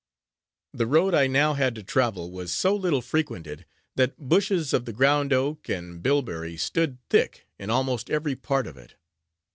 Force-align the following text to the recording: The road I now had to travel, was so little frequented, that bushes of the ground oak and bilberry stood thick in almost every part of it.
The 0.73 0.87
road 0.87 1.13
I 1.13 1.27
now 1.27 1.53
had 1.53 1.75
to 1.75 1.83
travel, 1.83 2.31
was 2.31 2.51
so 2.51 2.75
little 2.75 3.03
frequented, 3.03 3.67
that 3.95 4.17
bushes 4.17 4.73
of 4.73 4.85
the 4.85 4.93
ground 4.93 5.31
oak 5.31 5.69
and 5.69 6.01
bilberry 6.01 6.57
stood 6.57 6.97
thick 7.11 7.45
in 7.59 7.69
almost 7.69 8.09
every 8.09 8.35
part 8.35 8.65
of 8.65 8.77
it. 8.77 8.95